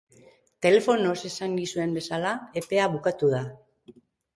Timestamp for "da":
3.39-3.49